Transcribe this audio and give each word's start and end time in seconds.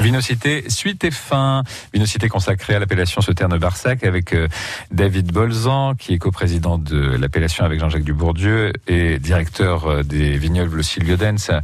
Vinocité, 0.00 0.64
suite 0.68 1.04
et 1.04 1.10
fin. 1.10 1.62
Vinocité 1.92 2.28
consacrée 2.28 2.74
à 2.74 2.78
l'appellation 2.78 3.20
Sauterne-Barsac 3.20 4.04
avec 4.04 4.34
euh, 4.34 4.48
David 4.90 5.32
Bolzan, 5.32 5.94
qui 5.94 6.14
est 6.14 6.18
coprésident 6.18 6.78
de 6.78 7.16
l'appellation 7.16 7.64
avec 7.64 7.78
Jean-Jacques 7.78 8.04
Dubourdieu 8.04 8.72
et 8.86 9.18
directeur 9.18 9.86
euh, 9.86 10.02
des 10.02 10.38
vignobles 10.38 10.76
Le 10.76 10.82
Sylviodens 10.82 11.60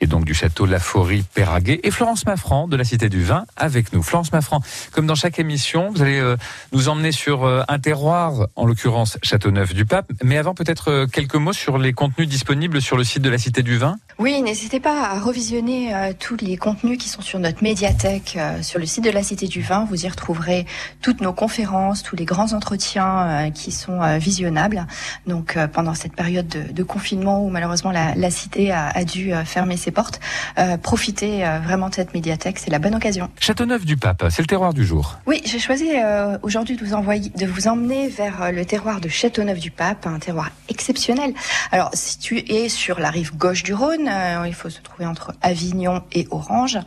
et 0.00 0.06
donc 0.06 0.24
du 0.24 0.34
château 0.34 0.66
Laforie 0.66 1.24
Péraguet 1.34 1.80
et 1.82 1.90
Florence 1.90 2.24
Maffran 2.26 2.68
de 2.68 2.76
la 2.76 2.84
Cité 2.84 3.08
du 3.08 3.22
Vin 3.22 3.44
avec 3.56 3.92
nous. 3.92 4.02
Florence 4.02 4.32
Maffran, 4.32 4.60
comme 4.92 5.06
dans 5.06 5.14
chaque 5.14 5.38
émission, 5.38 5.90
vous 5.90 6.02
allez 6.02 6.18
euh, 6.18 6.36
nous 6.72 6.88
emmener 6.88 7.12
sur 7.12 7.44
euh, 7.44 7.62
un 7.68 7.78
terroir, 7.78 8.48
en 8.56 8.64
l'occurrence 8.64 9.18
Châteauneuf 9.22 9.74
du 9.74 9.84
Pape. 9.84 10.10
Mais 10.24 10.38
avant, 10.38 10.54
peut-être 10.54 10.90
euh, 10.90 11.06
quelques 11.06 11.34
mots 11.34 11.52
sur 11.52 11.76
les 11.76 11.92
contenus 11.92 12.28
disponibles 12.28 12.80
sur 12.80 12.96
le 12.96 13.04
site 13.04 13.22
de 13.22 13.30
la 13.30 13.38
Cité 13.38 13.62
du 13.62 13.76
Vin. 13.76 13.98
Oui, 14.18 14.40
n'hésitez 14.42 14.80
pas 14.80 15.10
à 15.10 15.18
revisionner 15.18 15.94
tous 16.18 16.36
les 16.40 16.58
contenus 16.58 16.98
qui 16.98 17.08
sont 17.08 17.22
sur 17.22 17.38
notre 17.38 17.62
médiathèque, 17.62 18.38
sur 18.60 18.78
le 18.78 18.84
site 18.84 19.02
de 19.02 19.10
la 19.10 19.22
Cité 19.22 19.46
du 19.46 19.62
Vin. 19.62 19.86
Vous 19.88 20.04
y 20.04 20.08
retrouverez 20.08 20.66
toutes 21.00 21.22
nos 21.22 21.32
conférences, 21.32 22.02
tous 22.02 22.16
les 22.16 22.26
grands 22.26 22.52
entretiens 22.52 23.50
qui 23.54 23.72
sont 23.72 24.18
visionnables. 24.18 24.86
Donc 25.26 25.56
pendant 25.72 25.94
cette 25.94 26.14
période 26.14 26.48
de, 26.48 26.82
confinement 26.82 27.42
où 27.42 27.48
malheureusement 27.48 27.92
la, 27.92 28.30
Cité 28.30 28.72
a 28.72 29.04
dû 29.04 29.32
fermer 29.46 29.78
ses 29.78 29.89
portes. 29.90 30.20
Euh, 30.58 30.76
profitez 30.76 31.46
euh, 31.46 31.58
vraiment 31.58 31.88
de 31.88 31.94
cette 31.94 32.14
médiathèque, 32.14 32.58
c'est 32.58 32.70
la 32.70 32.78
bonne 32.78 32.94
occasion. 32.94 33.30
Châteauneuf 33.38 33.84
du 33.84 33.96
Pape, 33.96 34.24
c'est 34.30 34.42
le 34.42 34.46
terroir 34.46 34.74
du 34.74 34.84
jour. 34.84 35.18
Oui, 35.26 35.42
j'ai 35.44 35.58
choisi 35.58 35.88
euh, 35.94 36.38
aujourd'hui 36.42 36.76
de 36.76 36.84
vous 36.84 36.94
envoyer, 36.94 37.30
de 37.30 37.46
vous 37.46 37.68
emmener 37.68 38.08
vers 38.08 38.52
le 38.52 38.64
terroir 38.64 39.00
de 39.00 39.08
Châteauneuf 39.08 39.58
du 39.58 39.70
Pape, 39.70 40.06
un 40.06 40.18
terroir 40.18 40.50
exceptionnel. 40.68 41.34
Alors, 41.72 41.90
situé 41.94 42.68
sur 42.68 43.00
la 43.00 43.10
rive 43.10 43.36
gauche 43.36 43.62
du 43.62 43.74
Rhône, 43.74 44.10
il 44.46 44.54
faut 44.54 44.70
se 44.70 44.80
trouver 44.80 45.06
entre 45.06 45.34
Avignon 45.42 46.02
et 46.12 46.26
Orange. 46.30 46.78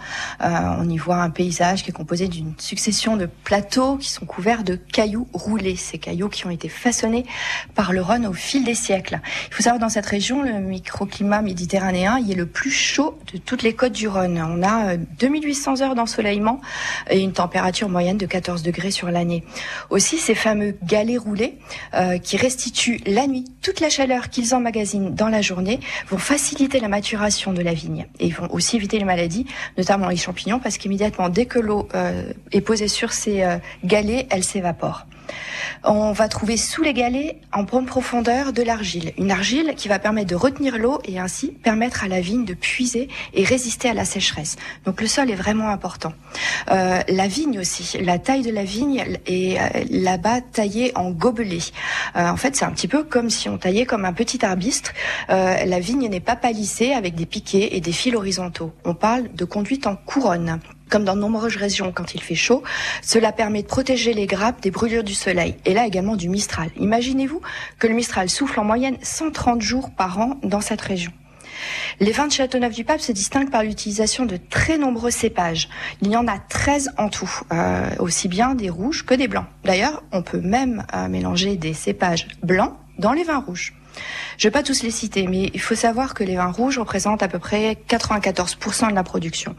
on 0.42 0.90
y 0.90 0.98
voit 0.98 1.18
un 1.18 1.30
paysage 1.30 1.84
qui 1.84 1.90
est 1.90 1.94
composé 1.94 2.28
d'une 2.28 2.54
succession 2.58 3.18
de 3.18 3.26
plateaux 3.26 3.98
qui 3.98 4.10
sont 4.10 4.26
couverts 4.26 4.64
de 4.64 4.76
cailloux 4.76 5.28
roulés. 5.34 5.76
Ces 5.76 5.98
cailloux 5.98 6.30
qui 6.30 6.45
ont 6.45 6.50
été 6.50 6.70
façonnés 6.70 7.26
par 7.76 7.94
le 7.94 8.02
Rhône 8.02 8.26
au 8.26 8.34
fil 8.34 8.64
des 8.64 8.76
siècles. 8.76 9.20
Il 9.50 9.54
faut 9.54 9.64
savoir 9.64 9.80
dans 9.80 9.90
cette 9.90 10.06
région, 10.06 10.42
le 10.44 10.60
microclimat 10.60 11.42
méditerranéen 11.42 12.20
y 12.20 12.32
est 12.32 12.36
le 12.36 12.45
plus 12.45 12.72
chaud 12.94 13.17
de 13.33 13.39
toutes 13.39 13.63
les 13.63 13.73
côtes 13.73 13.94
du 13.94 14.08
Rhône. 14.08 14.39
On 14.39 14.61
a 14.61 14.97
2800 14.97 15.81
euh, 15.81 15.83
heures 15.83 15.95
d'ensoleillement 15.95 16.61
et 17.09 17.22
une 17.22 17.33
température 17.33 17.89
moyenne 17.89 18.17
de 18.17 18.27
14 18.27 18.61
degrés 18.61 18.91
sur 18.91 19.09
l'année. 19.09 19.44
Aussi, 19.89 20.17
ces 20.17 20.36
fameux 20.36 20.77
galets 20.83 21.17
roulés 21.17 21.55
euh, 21.95 22.19
qui 22.19 22.38
restituent 22.38 23.02
la 23.08 23.25
nuit 23.25 23.45
toute 23.64 23.80
la 23.80 23.89
chaleur 23.89 24.30
qu'ils 24.30 24.53
emmagasinent 24.53 25.16
dans 25.16 25.30
la 25.30 25.41
journée 25.41 25.80
vont 26.08 26.19
faciliter 26.19 26.80
la 26.80 26.88
maturation 26.88 27.52
de 27.52 27.64
la 27.64 27.73
vigne 27.73 28.05
et 28.19 28.27
ils 28.27 28.36
vont 28.36 28.47
aussi 28.52 28.75
éviter 28.75 28.99
les 28.99 29.05
maladies, 29.05 29.47
notamment 29.75 30.09
les 30.09 30.17
champignons, 30.17 30.59
parce 30.59 30.77
qu'immédiatement, 30.77 31.30
dès 31.30 31.47
que 31.47 31.58
l'eau 31.58 31.88
euh, 31.95 32.31
est 32.52 32.61
posée 32.61 32.88
sur 32.88 33.11
ces 33.11 33.44
galets, 33.83 34.27
elle 34.30 34.44
s'évapore. 34.44 35.08
On 35.84 36.12
va 36.12 36.28
trouver 36.28 36.58
sous 36.58 36.84
les 36.84 36.94
galets, 36.94 37.38
en 37.52 37.66
profondeur, 37.66 38.54
de 38.54 38.62
l'argile. 38.62 39.14
Une 39.18 39.32
argile 39.32 39.74
qui 39.76 39.88
va 39.88 40.00
permettre 40.00 40.30
de 40.30 40.36
retenir 40.36 40.78
l'eau 40.78 41.00
et 41.06 41.20
ainsi 41.20 41.48
permettre 41.48 42.04
à 42.04 42.08
la 42.08 42.22
vigne 42.22 42.46
de 42.46 42.54
puiser 42.54 43.10
et 43.34 43.44
résister 43.44 43.90
à 43.90 43.94
la 43.94 44.06
sécheresse. 44.06 44.56
Donc 44.86 45.02
le 45.02 45.08
sol 45.08 45.30
est 45.30 45.36
vraiment 45.36 45.70
important. 45.70 46.14
Euh, 46.72 47.02
la 47.08 47.28
vigne 47.28 47.60
aussi, 47.60 47.98
la 48.02 48.20
taille 48.20 48.44
de 48.44 48.52
la 48.52 48.64
vigne 48.64 49.04
est 49.26 49.60
euh, 49.60 49.84
là-bas 49.90 50.42
taillée 50.42 50.92
en 50.96 51.12
gobelet. 51.12 51.60
Euh, 52.16 52.28
en 52.28 52.38
fait, 52.38 52.56
c'est 52.56 52.66
un 52.66 52.72
petit 52.72 52.88
peu 52.88 53.04
comme 53.04 53.30
si 53.30 53.50
on 53.50 53.58
taillait 53.58 53.86
comme 53.86 54.06
un 54.06 54.14
petit 54.14 54.46
arbuste. 54.46 54.94
la 55.30 55.80
vigne 55.80 56.08
n'est 56.10 56.20
pas 56.20 56.36
palissée 56.36 56.94
avec 56.94 57.16
des 57.16 57.26
piquets 57.26 57.76
et 57.76 57.82
des 57.82 57.92
fils 57.92 58.16
horizontaux. 58.16 58.72
On 58.86 58.94
parle 58.94 59.34
de 59.34 59.46
conduite 59.46 59.88
en 59.88 59.96
couronne 59.96 60.60
comme 60.94 61.05
dans 61.05 61.16
de 61.16 61.22
nombreuses 61.22 61.55
régions 61.55 61.91
quand 61.91 62.13
il 62.13 62.22
fait 62.22 62.36
chaud. 62.36 62.61
Cela 63.02 63.31
permet 63.31 63.63
de 63.63 63.67
protéger 63.67 64.13
les 64.13 64.27
grappes 64.27 64.61
des 64.61 64.69
brûlures 64.69 65.03
du 65.03 65.16
soleil 65.16 65.55
et 65.66 65.73
là 65.73 65.88
également 65.88 66.16
du 66.16 66.30
Mistral. 66.30 66.69
Imaginez-vous 66.77 67.41
que 67.80 67.88
le 67.88 67.95
Mistral 67.95 68.30
souffle 68.30 68.59
en 68.59 68.63
moyenne 68.63 68.98
130 69.02 69.59
jours 69.59 69.89
par 69.89 70.20
an 70.20 70.37
dans 70.43 70.61
cette 70.61 70.82
région. 70.82 71.11
Les 71.99 72.11
vins 72.11 72.27
de 72.27 72.32
Châteauneuf-du-Pape 72.32 72.99
se 72.99 73.11
distinguent 73.11 73.49
par 73.49 73.64
l'utilisation 73.64 74.27
de 74.27 74.37
très 74.37 74.77
nombreux 74.77 75.09
cépages. 75.09 75.67
Il 76.03 76.11
y 76.11 76.15
en 76.15 76.27
a 76.27 76.37
13 76.37 76.92
en 76.99 77.09
tout, 77.09 77.42
euh, 77.52 77.89
aussi 77.98 78.27
bien 78.27 78.53
des 78.53 78.70
rouges 78.70 79.03
que 79.03 79.15
des 79.15 79.27
blancs. 79.27 79.48
D'ailleurs, 79.64 80.03
on 80.11 80.21
peut 80.21 80.42
même 80.42 80.86
euh, 80.93 81.08
mélanger 81.08 81.55
des 81.55 81.73
cépages 81.73 82.27
blancs 82.43 82.73
dans 82.99 83.14
les 83.14 83.23
vins 83.23 83.39
rouges. 83.39 83.73
Je 84.37 84.48
vais 84.48 84.52
pas 84.52 84.64
tous 84.64 84.83
les 84.83 84.92
citer, 84.92 85.27
mais 85.27 85.52
il 85.54 85.61
faut 85.61 85.76
savoir 85.76 86.14
que 86.14 86.23
les 86.23 86.36
vins 86.36 86.52
rouges 86.52 86.80
représentent 86.80 87.23
à 87.23 87.27
peu 87.27 87.39
près 87.39 87.77
94% 87.87 88.89
de 88.89 88.95
la 88.95 89.04
production. 89.04 89.55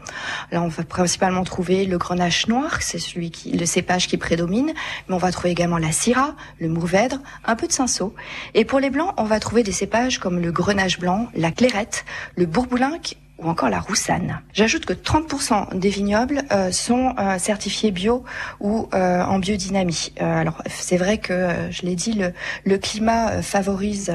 Là, 0.51 0.61
on 0.61 0.67
va 0.67 0.83
principalement 0.83 1.43
trouver 1.43 1.85
le 1.85 1.97
grenache 1.97 2.47
noir, 2.47 2.81
c'est 2.81 2.99
celui 2.99 3.31
qui, 3.31 3.51
le 3.51 3.65
cépage 3.65 4.07
qui 4.07 4.17
prédomine, 4.17 4.73
mais 5.07 5.15
on 5.15 5.17
va 5.17 5.31
trouver 5.31 5.51
également 5.51 5.77
la 5.77 5.91
syrah, 5.91 6.35
le 6.59 6.69
mourvèdre, 6.69 7.19
un 7.45 7.55
peu 7.55 7.67
de 7.67 7.71
cinsault. 7.71 8.13
Et 8.53 8.65
pour 8.65 8.79
les 8.79 8.89
blancs, 8.89 9.13
on 9.17 9.23
va 9.23 9.39
trouver 9.39 9.63
des 9.63 9.71
cépages 9.71 10.19
comme 10.19 10.39
le 10.39 10.51
grenache 10.51 10.99
blanc, 10.99 11.27
la 11.35 11.51
clairette, 11.51 12.05
le 12.35 12.45
bourboulinque 12.45 13.17
ou 13.37 13.49
encore 13.49 13.69
la 13.69 13.79
roussanne. 13.79 14.39
J'ajoute 14.53 14.85
que 14.85 14.93
30% 14.93 15.77
des 15.77 15.89
vignobles 15.89 16.43
euh, 16.51 16.71
sont 16.71 17.13
euh, 17.19 17.37
certifiés 17.37 17.91
bio 17.91 18.23
ou 18.61 18.87
euh, 18.93 19.23
en 19.23 19.39
biodynamie. 19.39 20.13
alors 20.19 20.61
c'est 20.67 20.97
vrai 20.97 21.17
que 21.17 21.49
je 21.69 21.81
l'ai 21.81 21.95
dit, 21.95 22.13
le, 22.13 22.33
le 22.63 22.77
climat 22.77 23.41
favorise 23.41 24.13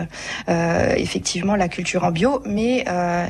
effectivement 0.48 1.56
la 1.56 1.68
culture 1.68 2.04
en 2.04 2.10
bio, 2.10 2.42
mais 2.44 2.84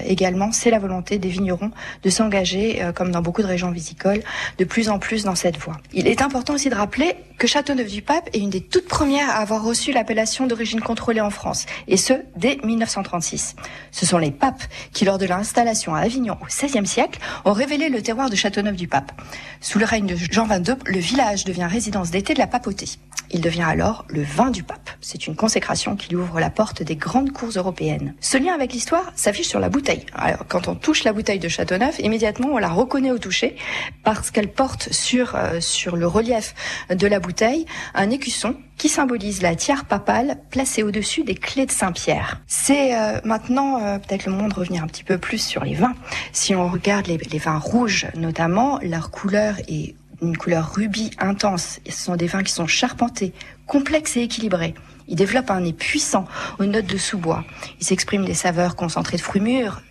également 0.07 0.53
c'est 0.53 0.71
la 0.71 0.79
volonté 0.79 1.19
des 1.19 1.29
vignerons 1.29 1.71
de 2.03 2.11
s'engager, 2.11 2.83
comme 2.95 3.11
dans 3.11 3.23
beaucoup 3.23 3.43
de 3.43 3.47
régions 3.47 3.71
viticoles, 3.71 4.23
de 4.59 4.65
plus 4.65 4.89
en 4.89 4.99
plus 4.99 5.25
dans 5.25 5.35
cette 5.35 5.59
voie. 5.59 5.77
Il 5.93 6.07
est 6.07 6.23
important 6.23 6.55
aussi 6.55 6.71
de 6.71 6.75
rappeler 6.75 7.15
que 7.39 7.47
Châteauneuf-du-Pape 7.47 8.29
est 8.33 8.39
une 8.39 8.51
des 8.51 8.61
toutes 8.61 8.87
premières 8.87 9.31
à 9.31 9.35
avoir 9.35 9.65
reçu 9.65 9.93
l'appellation 9.93 10.47
d'origine 10.47 10.81
contrôlée 10.81 11.21
en 11.21 11.31
France, 11.31 11.67
et 11.89 11.97
ce 11.97 12.15
dès 12.37 12.59
1936. 12.63 13.57
Ce 13.91 14.07
sont 14.07 14.19
les 14.19 14.31
papes 14.31 14.63
qui, 14.93 15.05
lors 15.05 15.19
de 15.19 15.27
l'installation 15.27 15.80
à 15.89 16.01
Avignon 16.01 16.37
au 16.41 16.47
XVIe 16.47 16.87
siècle 16.87 17.19
ont 17.45 17.53
révélé 17.53 17.89
le 17.89 18.03
terroir 18.03 18.29
de 18.29 18.37
Châteauneuf-du-Pape. 18.37 19.13
Sous 19.61 19.79
le 19.79 19.85
règne 19.85 20.07
de 20.07 20.17
Jean 20.17 20.47
XXII, 20.47 20.77
le 20.85 20.99
village 20.99 21.45
devient 21.45 21.69
résidence 21.71 22.11
d'été 22.11 22.35
de 22.35 22.39
la 22.39 22.47
papauté. 22.47 22.87
Il 23.31 23.41
devient 23.41 23.63
alors 23.67 24.05
le 24.09 24.23
vin 24.23 24.51
du 24.51 24.63
pape. 24.63 24.90
C'est 25.01 25.27
une 25.27 25.35
consécration 25.35 25.97
qui 25.97 26.11
lui 26.11 26.17
ouvre 26.17 26.41
la 26.41 26.51
porte 26.51 26.83
des 26.83 26.97
grandes 26.97 27.33
cours 27.33 27.51
européennes. 27.57 28.15
Ce 28.21 28.37
lien 28.37 28.55
avec 28.55 28.73
l'histoire 28.73 29.13
s'affiche 29.17 29.49
sur 29.49 29.59
la 29.59 29.71
bouteille. 29.71 30.05
Alors, 30.13 30.45
quand 30.47 30.69
on 30.69 30.75
touche 30.75 31.05
la 31.05 31.13
bouteille 31.13 31.39
de 31.39 31.49
Châteauneuf, 31.49 31.99
immédiatement 32.01 32.49
on 32.53 32.59
la 32.59 32.69
reconnaît 32.69 33.11
au 33.11 33.19
toucher 33.19 33.57
parce 34.05 34.31
qu'elle 34.31 34.53
porte 34.53 34.93
sur, 34.93 35.35
euh, 35.35 35.61
sur 35.61 35.97
le 35.97 36.07
relief 36.07 36.55
de 36.91 37.07
la 37.07 37.19
bouteille 37.19 37.65
un 37.95 38.11
écusson 38.11 38.57
qui 38.77 38.89
symbolise 38.89 39.43
la 39.43 39.57
tiare 39.57 39.85
papale 39.85 40.39
placée 40.51 40.83
au-dessus 40.83 41.23
des 41.23 41.35
clés 41.35 41.67
de 41.67 41.71
Saint-Pierre. 41.71 42.41
C'est 42.47 42.95
euh, 42.95 43.21
maintenant 43.25 43.83
euh, 43.83 43.99
peut-être 43.99 44.27
le 44.27 44.33
moment 44.33 44.49
de 44.49 44.55
revenir 44.55 44.83
un 44.83 44.87
petit 44.87 45.05
peu 45.05 45.19
plus 45.19 45.39
sur 45.39 45.65
les 45.65 45.75
vins. 45.75 45.95
Si 46.33 46.55
on 46.55 46.69
regarde 46.69 47.07
les, 47.07 47.19
les 47.19 47.39
vins 47.39 47.59
rouges 47.59 48.07
notamment, 48.15 48.79
leur 48.83 49.11
couleur 49.11 49.57
est 49.69 49.95
une 50.23 50.37
couleur 50.37 50.75
rubis 50.75 51.11
intense. 51.19 51.81
Ce 51.89 52.05
sont 52.05 52.17
des 52.17 52.27
vins 52.27 52.43
qui 52.43 52.53
sont 52.53 52.67
charpentés, 52.67 53.33
complexes 53.67 54.17
et 54.17 54.23
équilibrés. 54.23 54.75
Il 55.11 55.17
développe 55.17 55.51
un 55.51 55.61
nez 55.61 55.73
puissant 55.73 56.25
aux 56.59 56.65
notes 56.65 56.87
de 56.87 56.97
sous-bois. 56.97 57.45
Il 57.81 57.87
s'exprime 57.87 58.25
des 58.25 58.35
saveurs 58.35 58.77
concentrées 58.77 59.17
de 59.17 59.23
fruits 59.23 59.43
mûrs, 59.43 59.83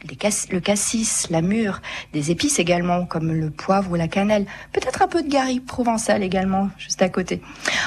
le 0.50 0.60
cassis, 0.60 1.28
la 1.30 1.42
mûre, 1.42 1.82
des 2.14 2.32
épices 2.32 2.58
également, 2.58 3.06
comme 3.06 3.32
le 3.32 3.50
poivre 3.50 3.92
ou 3.92 3.96
la 3.96 4.08
cannelle. 4.08 4.46
Peut-être 4.72 5.02
un 5.02 5.08
peu 5.08 5.22
de 5.22 5.30
garrigue 5.30 5.66
provençal 5.66 6.24
également, 6.24 6.70
juste 6.78 7.02
à 7.02 7.10
côté. 7.10 7.42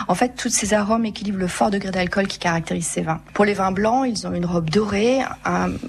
En 0.08 0.14
fait, 0.14 0.34
tous 0.36 0.50
ces 0.50 0.74
arômes 0.74 1.06
équilibrent 1.06 1.38
le 1.38 1.48
fort 1.48 1.70
degré 1.70 1.90
d'alcool 1.90 2.26
qui 2.26 2.38
caractérise 2.38 2.86
ces 2.86 3.00
vins. 3.00 3.20
Pour 3.32 3.46
les 3.46 3.54
vins 3.54 3.72
blancs, 3.72 4.06
ils 4.06 4.26
ont 4.26 4.34
une 4.34 4.46
robe 4.46 4.68
dorée, 4.68 5.20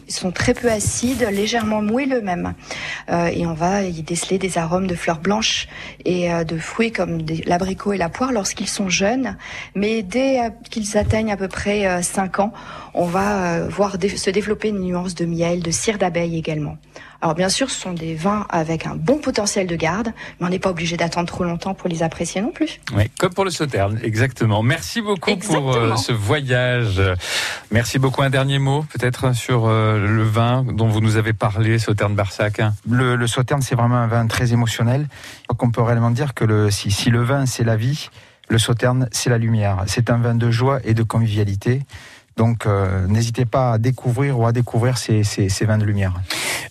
ils 0.07 0.13
sont 0.13 0.31
très 0.31 0.53
peu 0.53 0.71
acides, 0.71 1.27
légèrement 1.29 1.81
moelleux 1.81 2.21
même. 2.21 2.53
Euh, 3.09 3.27
et 3.27 3.45
on 3.45 3.53
va 3.53 3.83
y 3.83 4.01
déceler 4.01 4.37
des 4.37 4.57
arômes 4.57 4.87
de 4.87 4.95
fleurs 4.95 5.19
blanches 5.19 5.67
et 6.05 6.31
euh, 6.31 6.45
de 6.45 6.57
fruits 6.57 6.91
comme 6.91 7.19
l'abricot 7.45 7.91
et 7.91 7.97
la 7.97 8.09
poire 8.09 8.31
lorsqu'ils 8.31 8.69
sont 8.69 8.87
jeunes. 8.87 9.37
Mais 9.75 10.03
dès 10.03 10.39
euh, 10.39 10.49
qu'ils 10.69 10.97
atteignent 10.97 11.32
à 11.33 11.37
peu 11.37 11.47
près 11.47 12.01
5 12.01 12.39
euh, 12.39 12.43
ans, 12.43 12.53
on 12.93 13.05
va 13.05 13.57
euh, 13.57 13.67
voir 13.67 13.93
se 13.93 14.29
développer 14.29 14.69
une 14.69 14.79
nuance 14.79 15.15
de 15.15 15.25
miel, 15.25 15.61
de 15.61 15.71
cire 15.71 15.97
d'abeille 15.97 16.37
également. 16.37 16.77
Alors 17.21 17.35
bien 17.35 17.49
sûr, 17.49 17.69
ce 17.69 17.79
sont 17.79 17.93
des 17.93 18.15
vins 18.15 18.45
avec 18.49 18.85
un 18.85 18.95
bon 18.95 19.17
potentiel 19.17 19.65
de 19.65 19.75
garde, 19.75 20.11
mais 20.39 20.47
on 20.47 20.49
n'est 20.49 20.59
pas 20.59 20.69
obligé 20.69 20.97
d'attendre 20.97 21.27
trop 21.27 21.43
longtemps 21.43 21.73
pour 21.73 21.89
les 21.89 22.03
apprécier 22.03 22.41
non 22.41 22.51
plus. 22.51 22.81
Oui, 22.95 23.09
comme 23.17 23.33
pour 23.33 23.45
le 23.45 23.51
sauterne, 23.51 23.99
exactement. 24.03 24.61
Merci 24.61 25.01
beaucoup 25.01 25.35
pour 25.37 25.73
euh, 25.73 25.95
ce 25.95 26.11
voyage. 26.11 27.01
Merci 27.71 27.97
beaucoup. 27.97 28.21
Un 28.21 28.29
dernier 28.29 28.59
mot, 28.59 28.83
peut-être, 28.83 29.33
sur 29.35 29.67
le 29.67 30.23
vin 30.23 30.63
dont 30.63 30.87
vous 30.87 30.99
nous 30.99 31.15
avez 31.17 31.33
parlé, 31.33 31.79
sauterne 31.79 32.13
Barsac. 32.13 32.61
Le, 32.87 33.15
le 33.15 33.27
sauterne, 33.27 33.61
c'est 33.61 33.75
vraiment 33.75 33.95
un 33.95 34.07
vin 34.07 34.27
très 34.27 34.53
émotionnel. 34.53 35.07
Donc 35.49 35.63
on 35.63 35.71
peut 35.71 35.81
réellement 35.81 36.11
dire 36.11 36.33
que 36.33 36.43
le, 36.45 36.69
si, 36.69 36.91
si 36.91 37.09
le 37.09 37.23
vin, 37.23 37.45
c'est 37.45 37.63
la 37.63 37.77
vie, 37.77 38.09
le 38.53 38.59
sauterne, 38.59 39.09
c'est 39.11 39.31
la 39.31 39.39
lumière. 39.39 39.83
C'est 39.87 40.11
un 40.11 40.17
vin 40.19 40.35
de 40.35 40.51
joie 40.51 40.79
et 40.83 40.93
de 40.93 41.01
convivialité 41.01 41.81
Donc 42.37 42.65
euh, 42.65 43.07
n'hésitez 43.07 43.45
pas 43.45 43.73
à 43.73 43.77
découvrir 43.79 44.39
ou 44.39 44.45
à 44.45 44.51
découvrir 44.51 44.97
ces, 44.97 45.23
ces, 45.23 45.49
ces 45.49 45.65
vins 45.65 45.79
de 45.79 45.85
lumière. 45.85 46.13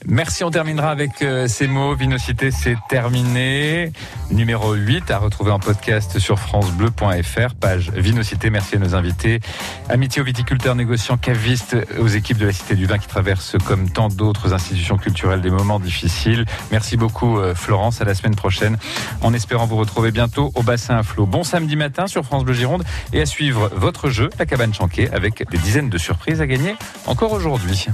Merci, 0.06 0.42
on 0.42 0.50
terminera 0.50 0.90
avec 0.90 1.22
euh, 1.22 1.46
ces 1.46 1.68
mots. 1.68 1.94
Vinocité, 1.94 2.50
c'est 2.50 2.76
terminé. 2.88 3.92
Numéro 4.30 4.74
8 4.74 5.10
à 5.10 5.18
retrouver 5.18 5.52
en 5.52 5.60
podcast 5.60 6.18
sur 6.18 6.38
francebleu.fr, 6.38 7.54
page 7.60 7.90
Vinocité. 7.90 8.50
Merci 8.50 8.76
à 8.76 8.78
nos 8.78 8.94
invités. 8.94 9.40
Amitié 9.88 10.20
aux 10.20 10.24
viticulteurs, 10.24 10.74
négociants, 10.74 11.16
cavistes, 11.16 11.76
aux 11.98 12.08
équipes 12.08 12.38
de 12.38 12.46
la 12.46 12.52
Cité 12.52 12.74
du 12.74 12.86
Vin 12.86 12.98
qui 12.98 13.06
traversent 13.06 13.56
comme 13.64 13.90
tant 13.90 14.08
d'autres 14.08 14.52
institutions 14.52 14.96
culturelles 14.96 15.40
des 15.40 15.50
moments 15.50 15.78
difficiles. 15.78 16.46
Merci 16.72 16.96
beaucoup 16.96 17.38
euh, 17.38 17.54
Florence, 17.54 18.00
à 18.00 18.04
la 18.04 18.14
semaine 18.14 18.34
prochaine. 18.34 18.78
En 19.20 19.32
espérant 19.34 19.66
vous 19.66 19.76
retrouver 19.76 20.10
bientôt 20.10 20.50
au 20.54 20.62
bassin 20.62 20.96
à 20.96 21.02
flot. 21.02 21.26
Bon 21.26 21.44
samedi 21.44 21.76
matin 21.76 22.06
sur 22.06 22.24
France 22.24 22.44
Bleu 22.44 22.54
Gironde 22.54 22.82
et 23.12 23.20
à 23.20 23.26
suivre 23.26 23.70
votre 23.74 24.10
jeu, 24.10 24.30
la 24.38 24.46
cabane 24.46 24.74
chanquée, 24.74 25.10
avec 25.10 25.48
des 25.50 25.58
dizaines 25.58 25.90
de 25.90 25.98
surprises 25.98 26.40
à 26.40 26.46
gagner 26.46 26.74
encore 27.06 27.32
aujourd'hui. 27.32 27.86